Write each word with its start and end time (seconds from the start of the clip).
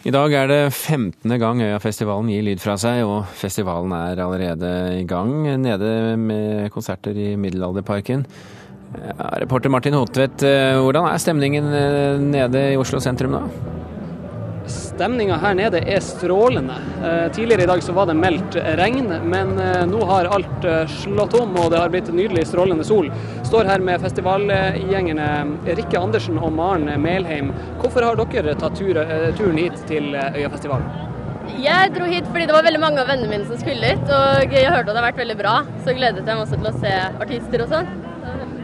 I 0.00 0.12
dag 0.14 0.32
er 0.32 0.46
det 0.48 0.60
15. 0.72 1.28
gang 1.36 1.58
Øyafestivalen 1.60 2.30
gir 2.32 2.44
lyd 2.46 2.62
fra 2.62 2.72
seg, 2.80 3.02
og 3.04 3.26
festivalen 3.36 3.92
er 3.92 4.22
allerede 4.24 4.70
i 4.96 5.04
gang 5.04 5.34
nede 5.60 5.90
med 6.16 6.70
konserter 6.72 7.12
i 7.12 7.34
Middelalderparken. 7.36 8.24
Ja, 8.96 9.28
reporter 9.42 9.68
Martin 9.68 9.98
Hotvedt, 9.98 10.40
eh, 10.42 10.80
hvordan 10.80 11.04
er 11.04 11.20
stemningen 11.20 11.68
eh, 11.68 12.16
nede 12.16 12.64
i 12.72 12.80
Oslo 12.80 12.98
sentrum 13.04 13.36
nå? 13.36 13.44
Stemninga 15.00 15.38
her 15.40 15.54
nede 15.56 15.80
er 15.88 16.02
strålende. 16.04 16.74
Eh, 17.00 17.30
tidligere 17.32 17.64
i 17.64 17.68
dag 17.70 17.80
så 17.82 17.94
var 17.96 18.10
det 18.10 18.18
meldt 18.20 18.58
regn, 18.76 19.06
men 19.32 19.54
nå 19.88 20.00
har 20.10 20.28
alt 20.28 20.66
slått 20.92 21.38
om 21.38 21.56
og 21.56 21.70
det 21.72 21.78
har 21.80 21.88
blitt 21.94 22.10
nydelig 22.12 22.42
strålende 22.50 22.84
sol. 22.84 23.08
Står 23.48 23.70
her 23.70 23.80
med 23.80 24.02
festivalgjengerne 24.04 25.30
Rikke 25.70 26.02
Andersen 26.02 26.36
og 26.36 26.52
Maren 26.52 26.92
Melheim. 27.00 27.48
Hvorfor 27.80 28.10
har 28.10 28.20
dere 28.20 28.52
tatt 28.60 28.76
turen 28.76 29.62
hit 29.62 29.80
til 29.88 30.12
Øyafestivalen? 30.12 31.08
Jeg 31.64 31.96
dro 31.96 32.04
hit 32.04 32.28
fordi 32.28 32.50
det 32.50 32.58
var 32.58 32.68
veldig 32.68 32.84
mange 32.84 33.00
av 33.00 33.08
vennene 33.08 33.32
mine 33.32 33.48
som 33.48 33.56
skulle 33.56 33.94
hit, 33.94 34.04
og 34.04 34.52
jeg 34.52 34.68
hørte 34.68 34.90
at 34.90 34.92
det 34.92 35.00
har 35.00 35.08
vært 35.08 35.24
veldig 35.24 35.40
bra. 35.40 35.56
Så 35.80 35.96
gledet 35.96 36.26
jeg 36.26 36.28
meg 36.28 36.44
også 36.44 36.60
til 36.60 36.74
å 36.74 36.76
se 36.76 36.96
artister 37.24 37.64
og 37.64 37.72
sånn. 37.72 37.92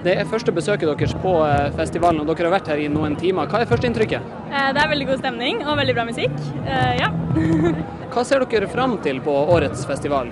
Det 0.07 0.13
er 0.15 0.29
første 0.31 0.53
besøket 0.55 0.87
deres 0.87 1.13
på 1.19 1.31
eh, 1.43 1.73
festivalen, 1.75 2.21
og 2.23 2.29
dere 2.31 2.47
har 2.47 2.53
vært 2.55 2.69
her 2.71 2.79
i 2.79 2.87
noen 2.87 3.17
timer. 3.19 3.49
Hva 3.51 3.65
er 3.65 3.67
førsteinntrykket? 3.67 4.29
Eh, 4.53 4.69
det 4.77 4.79
er 4.79 4.93
veldig 4.93 5.09
god 5.09 5.19
stemning 5.19 5.65
og 5.65 5.81
veldig 5.81 5.97
bra 5.97 6.05
musikk. 6.07 6.37
Eh, 6.63 6.93
ja. 7.01 7.09
Hva 8.13 8.23
ser 8.29 8.45
dere 8.47 8.69
fram 8.71 8.95
til 9.03 9.19
på 9.25 9.35
årets 9.57 9.83
festival? 9.89 10.31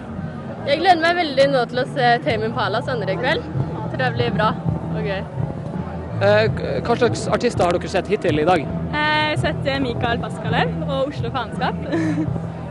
Jeg 0.69 0.79
gleder 0.79 1.03
meg 1.03 1.19
veldig 1.19 1.49
nå 1.57 1.65
til 1.73 1.83
å 1.83 1.87
se 1.91 2.13
Tame 2.23 2.53
Impala 2.53 2.85
senere 2.87 3.17
i 3.17 3.19
kveld. 3.19 3.51
Jeg 3.51 3.91
tror 3.97 4.05
det 4.05 4.13
blir 4.15 4.39
bra 4.39 4.53
og 4.95 5.11
gøy. 5.11 5.27
Hva 6.87 7.01
slags 7.01 7.27
artister 7.35 7.67
har 7.67 7.75
dere 7.75 7.91
sett 7.97 8.15
hittil 8.15 8.45
i 8.45 8.47
dag? 8.47 8.63
Jeg 8.95 9.29
har 9.35 9.39
sett 9.43 9.71
Mikael 9.83 10.23
Paskalev 10.23 10.71
og 10.87 11.11
Oslo 11.11 11.35
Faenskap. 11.35 11.83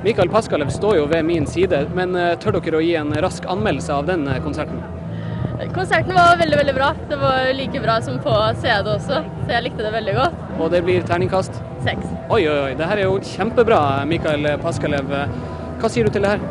Mikael 0.07 0.31
Paskalev 0.31 0.71
står 0.71 1.01
jo 1.01 1.05
ved 1.11 1.27
min 1.27 1.51
side, 1.51 1.83
men 1.99 2.15
tør 2.39 2.61
dere 2.61 2.79
å 2.79 2.85
gi 2.87 2.95
en 3.03 3.11
rask 3.27 3.43
anmeldelse 3.51 3.91
av 3.91 4.07
den 4.07 4.29
konserten? 4.47 4.79
Konserten 5.73 6.15
var 6.17 6.37
veldig 6.41 6.57
veldig 6.59 6.73
bra. 6.75 6.89
Det 7.09 7.19
var 7.21 7.53
like 7.55 7.81
bra 7.83 7.99
som 8.01 8.17
på 8.23 8.33
CD 8.61 8.89
også, 8.95 9.21
så 9.45 9.53
jeg 9.55 9.63
likte 9.67 9.85
det 9.85 9.93
veldig 9.93 10.15
godt. 10.17 10.41
Og 10.59 10.71
det 10.73 10.83
blir 10.83 11.05
terningkast? 11.07 11.61
Seks. 11.85 12.09
Oi, 12.29 12.41
oi, 12.47 12.57
oi. 12.69 12.73
Det 12.79 12.87
her 12.89 13.03
er 13.03 13.07
jo 13.07 13.15
kjempebra, 13.27 13.79
Mikael 14.09 14.47
Paskalev. 14.63 15.15
Hva 15.79 15.91
sier 15.91 16.07
du 16.07 16.13
til 16.15 16.23
det 16.25 16.35
her? 16.35 16.43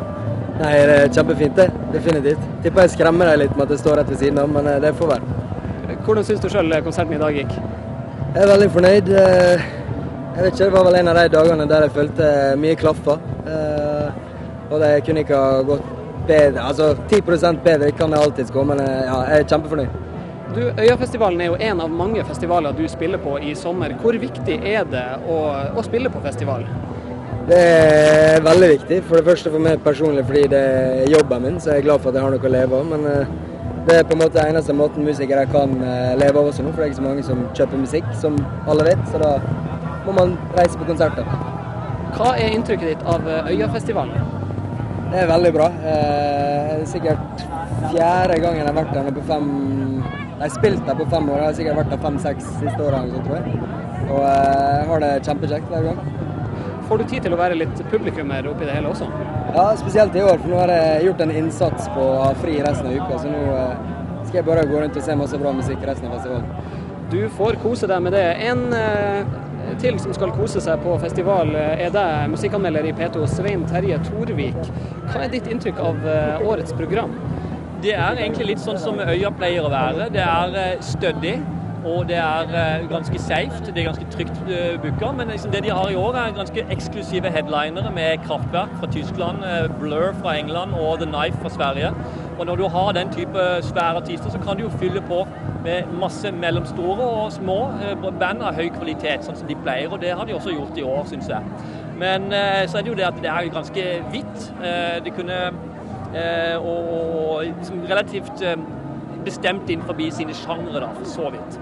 Nei, 0.59 0.73
Det 0.85 0.97
er 1.03 1.13
kjempefint, 1.13 1.55
det. 1.57 1.69
Definitivt. 1.93 2.43
Tipper 2.63 2.85
jeg 2.85 2.93
skremmer 2.93 3.31
deg 3.31 3.39
litt 3.43 3.55
med 3.57 3.65
at 3.65 3.71
det 3.73 3.79
står 3.81 3.97
rett 3.99 4.11
ved 4.11 4.19
siden 4.21 4.41
av, 4.41 4.51
men 4.53 4.67
eh, 4.69 4.81
det 4.83 4.93
får 4.99 5.15
være. 5.15 5.39
Hvordan 6.05 6.27
syns 6.27 6.43
du 6.43 6.49
sjøl 6.51 6.75
konserten 6.85 7.15
i 7.15 7.21
dag 7.21 7.39
gikk? 7.39 7.55
Jeg 8.33 8.43
er 8.43 8.51
veldig 8.51 8.69
fornøyd. 8.75 9.09
Eh, 9.09 9.65
jeg 10.33 10.43
vet 10.43 10.53
ikke, 10.53 10.65
Det 10.65 10.75
var 10.75 10.85
vel 10.89 10.99
en 10.99 11.09
av 11.11 11.17
de 11.17 11.25
dagene 11.33 11.67
der 11.69 11.87
jeg 11.87 11.95
følte 11.97 12.29
mye 12.61 12.77
klaffa. 12.77 13.17
Eh, 13.45 14.21
og 14.69 14.79
det 14.81 14.91
kunne 15.05 15.25
ikke 15.25 15.41
ha 15.41 15.61
gått 15.67 15.89
bedre. 16.27 16.63
Altså 16.63 16.95
10 17.09 17.21
bedre 17.63 17.91
kan 17.91 18.11
jeg 18.11 18.19
alltids 18.19 18.51
gå, 18.51 18.63
men 18.63 18.79
eh, 18.79 19.05
ja, 19.07 19.19
jeg 19.29 19.43
er 19.43 19.47
kjempefornøyd. 19.51 20.01
Du, 20.53 20.61
Øyafestivalen 20.79 21.41
er 21.41 21.45
jo 21.45 21.55
en 21.59 21.81
av 21.81 21.89
mange 21.89 22.23
festivaler 22.23 22.75
du 22.77 22.83
spiller 22.87 23.17
på 23.17 23.37
i 23.41 23.55
sommer. 23.55 23.95
Hvor 24.01 24.13
viktig 24.21 24.59
er 24.61 24.83
det 24.85 25.05
å, 25.25 25.37
å 25.73 25.83
spille 25.85 26.11
på 26.13 26.21
festival? 26.21 26.67
Det 27.47 27.57
er 27.59 28.43
veldig 28.45 28.69
viktig. 28.75 28.99
For 29.07 29.19
det 29.19 29.25
første 29.27 29.51
for 29.51 29.63
meg 29.63 29.81
personlig 29.83 30.27
fordi 30.27 30.43
det 30.53 30.59
er 30.59 31.09
jobben 31.11 31.47
min, 31.47 31.57
så 31.59 31.73
jeg 31.73 31.83
er 31.83 31.87
glad 31.87 32.03
for 32.03 32.11
at 32.11 32.19
jeg 32.19 32.27
har 32.27 32.35
noe 32.35 32.51
å 32.51 32.53
leve 32.53 32.79
av. 32.79 32.91
Men 32.93 33.09
eh, 33.09 33.33
det 33.87 33.97
er 33.97 34.05
på 34.07 34.15
en 34.15 34.21
måte 34.21 34.45
eneste 34.45 34.77
måten 34.77 35.07
musikere 35.07 35.47
kan 35.51 35.73
eh, 35.81 36.13
leve 36.21 36.39
av 36.39 36.51
også 36.51 36.67
nå, 36.67 36.75
for 36.75 36.83
det 36.83 36.85
er 36.85 36.93
ikke 36.93 37.01
så 37.01 37.07
mange 37.07 37.25
som 37.31 37.43
kjøper 37.57 37.83
musikk, 37.87 38.13
som 38.21 38.37
alle 38.69 38.87
vet. 38.91 39.03
Så 39.09 39.23
da 39.23 39.33
må 40.05 40.15
man 40.19 40.37
reise 40.59 40.77
på 40.77 40.87
konserter. 40.87 41.27
Hva 42.13 42.35
er 42.37 42.53
inntrykket 42.53 42.93
ditt 42.93 43.05
av 43.09 43.25
Øyafestivalen? 43.49 44.32
Det 45.13 45.19
er 45.21 45.27
veldig 45.29 45.49
bra. 45.53 45.65
Eh, 45.85 46.69
er 46.73 46.85
sikkert 46.89 47.41
fjerde 47.91 48.37
gangen 48.41 48.63
jeg 48.63 48.65
har 48.65 48.77
vært 48.79 48.95
der 48.95 49.09
på 49.13 49.25
fem 49.27 49.49
Jeg 50.01 50.39
har 50.41 50.53
spilt 50.55 50.87
der 50.87 50.97
på 50.97 51.05
fem 51.11 51.27
år. 51.29 51.37
Jeg 51.37 51.45
har 51.45 51.57
sikkert 51.59 51.77
vært 51.77 51.91
der 51.91 52.01
fem-seks 52.01 52.47
siste 52.63 52.87
årene, 52.87 53.21
tror 53.27 53.35
jeg. 53.37 53.59
Og 54.07 54.23
eh, 54.31 54.79
har 54.89 55.03
det 55.03 55.11
kjempekjekt 55.27 55.69
hver 55.69 55.85
gang. 55.85 56.01
Får 56.87 56.97
du 56.97 57.05
tid 57.11 57.27
til 57.27 57.35
å 57.37 57.39
være 57.43 57.59
litt 57.59 57.83
publikummer 57.91 58.49
oppi 58.49 58.65
det 58.65 58.73
hele 58.73 58.89
også? 58.89 59.11
Ja, 59.53 59.67
spesielt 59.83 60.17
i 60.17 60.25
år. 60.25 60.41
For 60.41 60.49
nå 60.49 60.59
har 60.63 60.73
jeg 60.73 61.05
gjort 61.05 61.23
en 61.27 61.37
innsats 61.43 61.93
på 61.93 62.09
å 62.09 62.19
ha 62.23 62.33
fri 62.41 62.57
resten 62.65 62.89
av 62.89 62.97
uka. 62.97 63.21
Så 63.21 63.29
nå 63.29 63.45
eh, 63.53 63.87
skal 64.23 64.41
jeg 64.41 64.47
bare 64.49 64.65
gå 64.73 64.81
rundt 64.81 64.97
og 64.97 65.05
se 65.11 65.21
masse 65.21 65.43
bra 65.45 65.53
musikk 65.61 65.85
resten 65.91 66.09
av 66.09 66.17
festivalen. 66.17 66.81
Du 67.13 67.21
får 67.37 67.61
kose 67.61 67.85
deg 67.85 68.01
med 68.01 68.17
det. 68.17 68.25
En 68.49 68.65
til 69.81 69.97
som 70.01 70.13
skal 70.15 70.33
kose 70.35 70.61
seg 70.63 70.81
på 70.83 70.95
festival, 71.01 71.53
er 71.55 71.91
deg, 71.93 72.29
musikkanmelder 72.33 72.87
i 72.89 72.93
P2, 72.97 73.25
Svein 73.31 73.65
Terje 73.69 73.99
Torvik. 74.07 74.59
Hva 75.09 75.23
er 75.23 75.33
ditt 75.33 75.49
inntrykk 75.51 75.81
av 75.83 76.07
eh, 76.09 76.45
årets 76.47 76.75
program? 76.77 77.13
Det 77.83 77.95
er 77.95 78.21
egentlig 78.21 78.53
litt 78.53 78.63
sånn 78.63 78.79
som 78.79 79.01
Øya 79.03 79.33
pleier 79.35 79.65
å 79.65 79.73
være. 79.73 80.09
Det 80.13 80.23
er 80.23 80.57
eh, 80.61 80.79
stødig. 80.85 81.37
Og 81.83 82.05
det 82.07 82.15
er 82.15 82.85
ganske 82.87 83.19
safe, 83.19 83.57
det 83.67 83.81
er 83.81 83.89
ganske 83.89 84.05
trygt 84.13 84.37
booka. 84.79 85.09
Men 85.17 85.33
liksom 85.33 85.51
det 85.51 85.65
de 85.65 85.73
har 85.75 85.89
i 85.91 85.97
år, 85.99 86.15
er 86.15 86.37
ganske 86.37 86.63
eksklusive 86.71 87.27
headlinere 87.27 87.91
med 87.91 88.23
Kraftverk 88.23 88.77
fra 88.79 88.87
Tyskland, 88.93 89.43
Blur 89.81 90.13
fra 90.21 90.37
England 90.39 90.77
og 90.79 91.01
The 91.01 91.09
Knife 91.09 91.43
fra 91.43 91.51
Sverige. 91.51 91.91
Og 92.37 92.45
når 92.45 92.55
du 92.59 92.67
har 92.67 92.91
den 92.97 93.11
type 93.13 93.45
svære 93.61 94.01
artister, 94.01 94.29
så 94.29 94.39
kan 94.41 94.57
du 94.57 94.63
jo 94.65 94.71
fylle 94.81 95.01
på 95.07 95.23
med 95.63 95.91
masse 95.99 96.31
mellomstore 96.31 97.05
og 97.05 97.31
små 97.31 97.57
band 98.19 98.43
av 98.43 98.57
høy 98.57 98.67
kvalitet, 98.73 99.23
sånn 99.23 99.37
som 99.39 99.47
de 99.47 99.55
pleier. 99.55 99.91
Og 99.91 100.01
det 100.01 100.15
har 100.17 100.27
de 100.27 100.35
også 100.35 100.55
gjort 100.55 100.77
i 100.77 100.85
år, 100.87 101.05
syns 101.11 101.29
jeg. 101.31 101.43
Men 102.01 102.27
så 102.31 102.79
er 102.79 102.83
det 102.83 102.91
jo 102.91 102.97
det 102.99 103.05
at 103.07 103.21
det 103.23 103.31
er 103.31 103.51
ganske 103.53 103.85
hvitt. 104.11 104.47
Det 105.05 105.13
kunne 105.15 105.39
og, 106.57 106.89
og 106.97 107.45
liksom 107.45 107.85
relativt 107.89 108.43
bestemt 109.25 109.69
inn 109.71 109.83
forbi 109.87 110.09
sine 110.13 110.35
sjangre, 110.37 110.81
da, 110.83 110.91
for 110.97 111.09
så 111.09 111.31
vidt. 111.33 111.59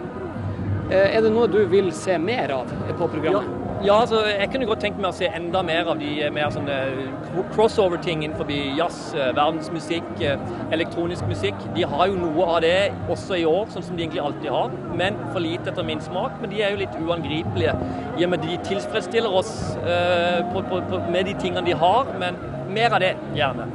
Eh, 0.91 1.15
er 1.15 1.21
det 1.23 1.31
noe 1.33 1.47
du 1.51 1.61
vil 1.71 1.91
se 1.95 2.17
mer 2.19 2.51
av 2.55 2.71
på 2.99 3.07
programmet? 3.13 3.47
Ja. 3.47 3.60
Ja, 3.81 3.95
altså, 4.01 4.19
jeg 4.29 4.49
kunne 4.51 4.67
godt 4.69 4.83
tenkt 4.83 4.99
meg 5.01 5.07
å 5.09 5.15
se 5.17 5.25
enda 5.33 5.63
mer 5.65 5.87
av 5.89 5.97
de 5.97 6.09
eh, 6.21 6.29
mer 6.33 6.51
sånne 6.53 6.75
crossover-ting 7.55 8.21
innenfor 8.21 8.51
jazz, 8.77 8.99
eh, 9.15 9.31
verdensmusikk, 9.33 10.21
elektronisk 10.75 11.25
musikk. 11.25 11.65
De 11.73 11.87
har 11.89 12.11
jo 12.11 12.19
noe 12.19 12.45
av 12.45 12.59
det 12.61 12.91
også 13.09 13.39
i 13.41 13.47
år, 13.49 13.71
sånn 13.73 13.87
som 13.87 13.97
de 13.97 14.05
egentlig 14.05 14.21
alltid 14.21 14.53
har. 14.53 14.69
Men 14.99 15.17
for 15.31 15.41
lite 15.41 15.73
etter 15.73 15.87
min 15.87 16.03
smak. 16.05 16.37
Men 16.43 16.53
de 16.53 16.61
er 16.61 16.75
jo 16.75 16.81
litt 16.83 16.99
uangripelige 17.01 17.73
i 18.21 18.27
og 18.27 18.33
med 18.35 18.45
de 18.45 18.59
tilfredsstiller 18.69 19.33
oss 19.41 19.51
uh, 19.81 20.45
på, 20.53 20.61
på, 20.69 20.81
på, 20.91 21.01
med 21.09 21.25
de 21.31 21.33
tingene 21.41 21.65
de 21.65 21.73
har. 21.73 22.11
Men 22.21 22.37
mer 22.69 22.93
av 22.93 23.01
det, 23.01 23.15
gjerne. 23.33 23.65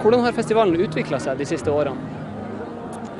Hvordan 0.00 0.26
har 0.26 0.34
festivalen 0.34 0.80
utvikla 0.80 1.22
seg 1.22 1.38
de 1.38 1.46
siste 1.46 1.70
årene? 1.70 2.19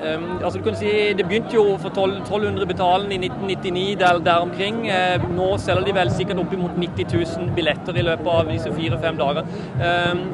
Um, 0.00 0.38
altså 0.44 0.58
du 0.58 0.64
kan 0.64 0.76
si, 0.78 0.90
Det 1.16 1.26
begynte 1.28 1.54
jo 1.54 1.76
for 1.80 1.92
1200 1.92 2.66
betalen 2.66 3.12
i 3.12 3.18
1999, 3.20 3.98
der, 4.00 4.18
der 4.24 4.44
omkring. 4.46 4.86
Uh, 4.88 5.26
nå 5.36 5.50
selger 5.58 5.84
de 5.84 5.96
vel 5.98 6.12
sikkert 6.14 6.40
oppimot 6.40 6.78
90 6.78 7.12
000 7.12 7.50
billetter 7.56 7.96
i 8.00 8.06
løpet 8.06 8.30
av 8.32 8.48
disse 8.48 8.72
fire-fem 8.72 9.20
dager. 9.20 9.44
Um, 9.80 10.24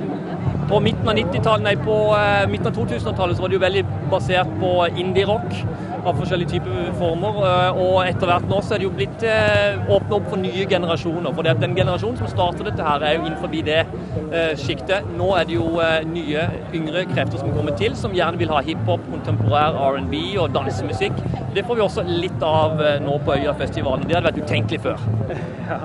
på 0.70 0.80
midten 0.82 1.08
av, 1.08 1.18
uh, 1.18 2.50
midten 2.50 2.70
av 2.70 2.78
2000-tallet 2.78 3.36
så 3.36 3.42
var 3.42 3.50
det 3.50 3.58
jo 3.58 3.66
veldig 3.66 3.84
basert 4.10 4.54
på 4.60 4.72
indie-rock 4.94 5.60
av 6.06 6.20
forskjellige 6.20 6.56
typer 6.56 6.92
former. 7.00 7.40
Uh, 7.42 7.80
og 7.84 7.96
etter 8.06 8.30
hvert 8.30 8.48
nå 8.50 8.60
så 8.62 8.76
er 8.76 8.82
det 8.82 8.88
jo 8.88 8.94
blitt 8.96 9.24
åpna 9.26 9.94
åpnet 9.96 10.14
opp 10.16 10.28
for 10.30 10.40
nye 10.40 10.66
generasjoner. 10.70 11.34
For 11.36 11.46
den 11.46 11.76
generasjonen 11.76 12.20
som 12.20 12.30
starter 12.30 12.68
dette 12.68 12.86
her, 12.86 13.02
er 13.02 13.16
jo 13.16 13.26
innenfor 13.26 13.52
det 13.66 13.82
uh, 13.86 14.52
sjiktet. 14.60 15.08
Nå 15.18 15.32
er 15.38 15.48
det 15.48 15.56
jo 15.58 15.66
nye, 16.12 16.46
yngre 16.76 17.06
krefter 17.10 17.40
som 17.42 17.52
kommer 17.54 17.76
til, 17.78 17.96
som 17.98 18.14
gjerne 18.16 18.40
vil 18.40 18.52
ha 18.52 18.62
hiphop, 18.66 19.04
kontemporær 19.10 19.78
R&B 19.90 20.22
og 20.42 20.54
dansemusikk. 20.54 21.20
Det 21.56 21.62
får 21.64 21.78
vi 21.78 21.80
også 21.80 22.02
litt 22.04 22.42
av 22.44 22.80
nå 23.00 23.14
på 23.24 23.32
Øyafestivalen. 23.40 24.04
Det 24.04 24.12
hadde 24.18 24.28
vært 24.28 24.42
utenkelig 24.44 24.82
før. 24.84 25.04
Ja. 25.66 25.80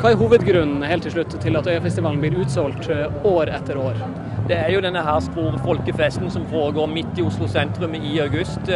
Hva 0.00 0.14
er 0.14 0.16
hovedgrunnen 0.16 0.80
helt 0.88 1.02
til 1.04 1.12
slutt 1.12 1.34
til 1.42 1.58
at 1.58 1.66
Øyafestivalen 1.68 2.22
blir 2.22 2.38
utsolgt 2.40 2.86
år 3.28 3.50
etter 3.52 3.76
år? 3.76 3.98
Det 4.48 4.56
er 4.56 4.70
jo 4.72 4.80
denne 4.80 5.02
her 5.04 5.18
store 5.20 5.58
folkefesten 5.60 6.30
som 6.32 6.46
foregår 6.48 6.88
midt 6.88 7.18
i 7.20 7.24
Oslo 7.26 7.48
sentrum 7.50 7.92
i 7.98 8.14
august. 8.22 8.70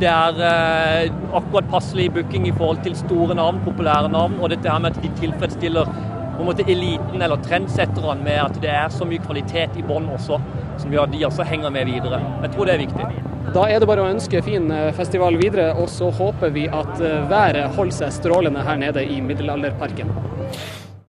Det 0.00 0.08
er 0.08 0.40
eh, 0.46 1.10
akkurat 1.36 1.68
passelig 1.74 2.06
booking 2.14 2.46
i 2.48 2.54
forhold 2.56 2.80
til 2.86 2.96
store 2.96 3.36
navn, 3.36 3.60
populære 3.66 4.08
navn, 4.14 4.38
og 4.40 4.54
dette 4.54 4.70
her 4.70 4.80
med 4.80 4.96
at 4.96 5.02
de 5.04 5.12
tilfredsstiller 5.20 5.90
på 5.90 6.40
en 6.40 6.48
måte 6.48 6.64
eliten 6.70 7.20
eller 7.20 7.42
trendsetterne 7.44 8.22
med 8.24 8.40
at 8.46 8.62
det 8.62 8.72
er 8.72 8.88
så 8.94 9.04
mye 9.10 9.20
kvalitet 9.26 9.76
i 9.76 9.84
bånn 9.84 10.08
også, 10.14 10.40
som 10.80 10.94
gjør 10.94 11.10
at 11.10 11.18
de 11.18 11.26
også 11.28 11.50
henger 11.50 11.74
med 11.76 11.92
videre. 11.92 12.22
Jeg 12.46 12.54
tror 12.54 12.70
det 12.70 12.78
er 12.78 12.86
viktig. 12.86 13.10
Da 13.50 13.64
er 13.66 13.80
det 13.82 13.86
bare 13.90 14.04
å 14.04 14.10
ønske 14.12 14.38
fin 14.46 14.68
eh, 14.70 14.92
festival 14.94 15.34
videre, 15.40 15.72
og 15.74 15.88
så 15.90 16.06
håper 16.14 16.52
vi 16.54 16.68
at 16.70 17.00
eh, 17.02 17.24
været 17.26 17.74
holder 17.74 17.96
seg 17.96 18.12
strålende 18.14 18.62
her 18.62 18.78
nede 18.78 19.02
i 19.02 19.16
Middelalderparken. 19.26 20.12